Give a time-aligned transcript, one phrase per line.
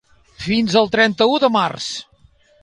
[0.45, 1.91] Fins al trenta-u de març.